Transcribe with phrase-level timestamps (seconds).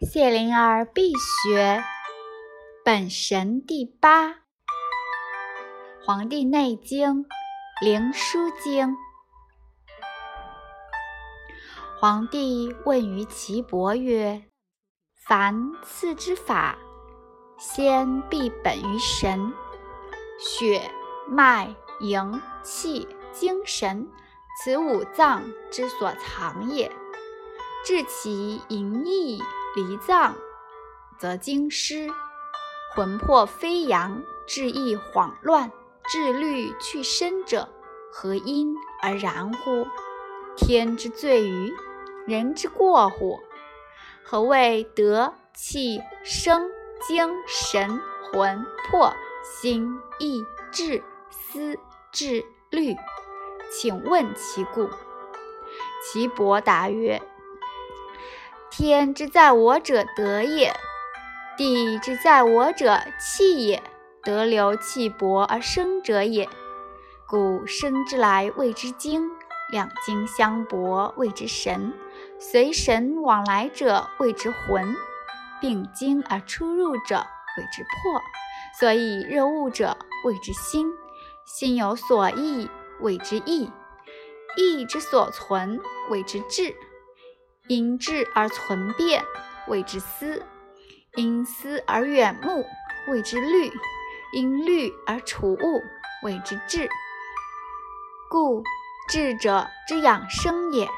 [0.00, 1.82] 谢灵儿必学
[2.84, 4.28] 本神第八，
[6.04, 7.24] 《黄帝内经·
[7.84, 8.90] 灵枢经》。
[11.98, 14.44] 皇帝问于岐伯曰
[15.26, 16.78] ：“凡次之法，
[17.58, 19.52] 先必本于神，
[20.38, 20.88] 血
[21.26, 24.08] 脉营气精神，
[24.62, 25.42] 此五脏
[25.72, 26.88] 之所藏也。
[27.84, 29.42] 治其营溢。”
[29.76, 30.34] 离脏，
[31.18, 32.10] 则精失；
[32.94, 35.70] 魂魄飞扬，志意恍乱，
[36.08, 37.68] 志虑去身者，
[38.12, 39.86] 何因而然乎？
[40.56, 41.72] 天之罪于
[42.26, 43.38] 人之过乎？
[44.24, 46.70] 何谓德、气、生、
[47.06, 48.00] 精、神、
[48.32, 51.78] 魂、魄、心、意、志、思、
[52.10, 52.96] 志、虑？
[53.70, 54.88] 请问其故。
[56.02, 57.22] 岐伯答曰。
[58.78, 60.72] 天之在我者德也，
[61.56, 63.82] 地之在我者气也。
[64.22, 66.48] 德流气薄而生者也，
[67.26, 69.28] 故生之来谓之精，
[69.72, 71.92] 两精相搏谓之神，
[72.38, 74.94] 随神往来者谓之魂，
[75.60, 77.26] 并精而出入者
[77.56, 78.22] 谓之魄。
[78.78, 80.86] 所以热物者谓之心，
[81.44, 82.70] 心有所忆
[83.00, 83.72] 谓之意，
[84.56, 86.76] 意之所存谓之志。
[87.68, 89.22] 因志而存变，
[89.66, 90.42] 谓之思；
[91.16, 92.64] 因思而远目，
[93.08, 93.70] 谓之虑；
[94.32, 95.82] 因虑而处物，
[96.22, 96.88] 谓之智。
[98.30, 98.62] 故
[99.08, 100.88] 智者之养生也，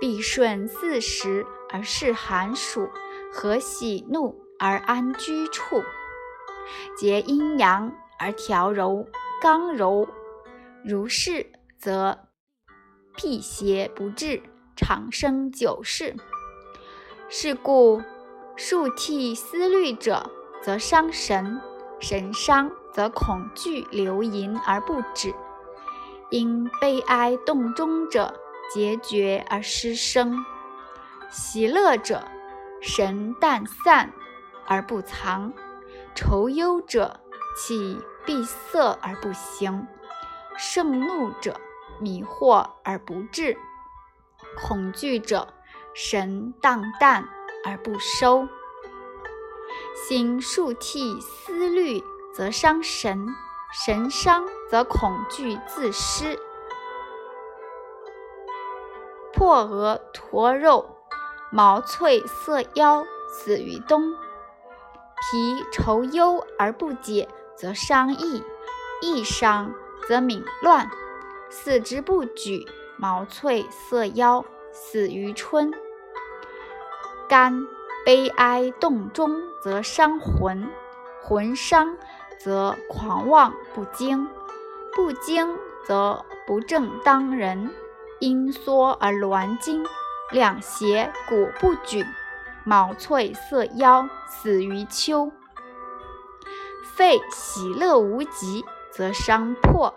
[0.00, 2.88] 必顺四时而适寒暑，
[3.32, 5.82] 和喜怒而安居处，
[6.96, 9.06] 结阴阳而调柔
[9.40, 10.08] 刚柔。
[10.84, 12.28] 如是，则
[13.16, 14.42] 辟邪不至。
[14.76, 16.16] 长生久视。
[17.28, 18.02] 是故
[18.56, 20.30] 数涕思虑者，
[20.62, 21.60] 则伤神；
[21.98, 25.32] 神伤，则恐惧流淫而不止；
[26.30, 28.34] 因悲哀动中者，
[28.72, 30.44] 结绝而失声；
[31.30, 32.22] 喜乐者，
[32.80, 34.12] 神淡散
[34.66, 35.52] 而不藏；
[36.14, 37.20] 愁忧者，
[37.56, 39.86] 气闭塞而不行；
[40.58, 41.58] 盛怒者，
[41.98, 43.56] 迷惑而不至。
[44.56, 45.48] 恐惧者，
[45.94, 47.28] 神荡淡
[47.64, 48.48] 而不收；
[49.94, 52.02] 心数涕思虑，
[52.34, 53.26] 则伤神；
[53.84, 56.38] 神伤，则恐惧自失。
[59.32, 60.96] 破额驼肉，
[61.50, 64.12] 毛脆色腰，死于冬。
[64.12, 68.42] 脾愁忧而不解，则伤意；
[69.00, 69.72] 意伤，
[70.06, 70.86] 则敏乱；
[71.50, 72.66] 四肢不举。
[73.02, 75.72] 毛脆色腰，死于春。
[77.28, 77.66] 肝
[78.06, 80.68] 悲哀动中，则伤魂；
[81.20, 81.96] 魂伤，
[82.38, 84.28] 则狂妄不惊；
[84.94, 87.74] 不惊，则不正当人。
[88.20, 89.84] 阴缩而挛筋，
[90.30, 92.06] 两胁骨不举。
[92.62, 95.32] 毛脆色腰，死于秋。
[96.84, 99.92] 肺喜乐无极，则伤魄；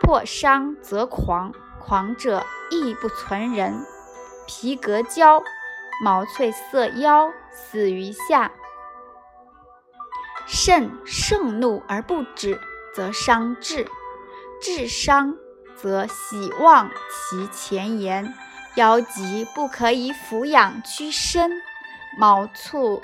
[0.00, 1.52] 魄伤，则狂。
[1.84, 3.84] 狂者亦不存人，
[4.46, 5.42] 皮革焦，
[6.02, 8.52] 毛脆色腰，死于下。
[10.46, 12.60] 肾盛怒而不止，
[12.94, 13.84] 则伤志；
[14.60, 15.36] 志伤，
[15.76, 18.32] 则喜忘其前言。
[18.76, 21.50] 腰疾不可以俯仰屈伸，
[22.16, 23.02] 毛促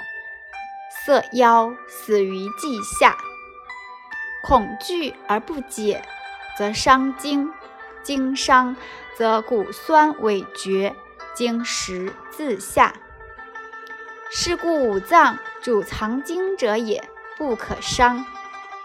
[1.05, 3.17] 色腰，死于季夏。
[4.45, 6.03] 恐惧而不解，
[6.57, 7.53] 则伤精。
[8.03, 8.77] 经伤，
[9.17, 10.95] 则骨酸萎绝，
[11.35, 12.95] 经实自下。
[14.31, 18.25] 是故五脏主藏精者也，不可伤。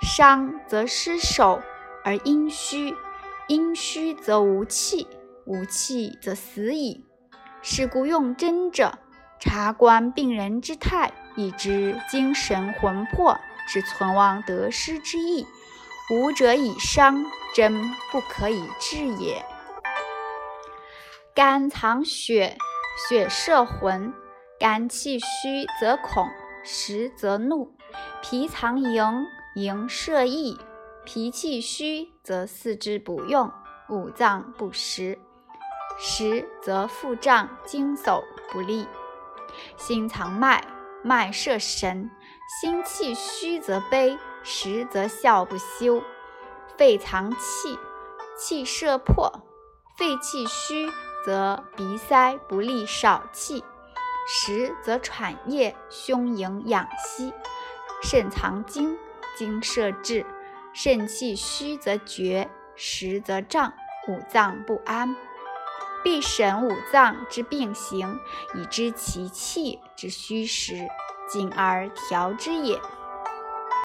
[0.01, 1.61] 伤则失守
[2.03, 2.95] 而阴虚，
[3.47, 5.07] 阴虚则无气，
[5.45, 7.05] 无气则死矣。
[7.61, 8.97] 是故用针者，
[9.39, 15.47] 察观病人之态，以知精神魂魄之存亡得失之意。
[16.13, 17.25] 无者以伤。
[17.53, 19.45] 真不可以治也。
[21.35, 22.57] 肝藏血，
[23.07, 24.11] 血摄魂；
[24.59, 26.27] 肝气虚则恐，
[26.63, 27.67] 实则怒；
[28.23, 30.57] 脾藏营，营摄意；
[31.05, 33.51] 脾气虚则四肢不用，
[33.87, 35.19] 五脏不实；
[35.99, 38.87] 实则腹胀惊悚不利。
[39.77, 40.65] 心藏脉，
[41.03, 42.09] 脉摄神；
[42.59, 46.03] 心气虚则悲，实则笑不休。
[46.77, 47.79] 肺藏气，
[48.37, 49.31] 气摄魄；
[49.97, 50.91] 肺气虚
[51.25, 53.63] 则鼻塞不利，少气；
[54.27, 57.31] 实则喘液，胸盈养息；
[58.01, 58.97] 肾藏精，
[59.37, 60.25] 精摄志；
[60.73, 63.71] 肾气虚则厥，实则胀，
[64.07, 65.15] 五脏不安。
[66.03, 68.19] 必审五脏之病形，
[68.55, 70.87] 以知其气之虚实，
[71.29, 72.77] 进而调之也。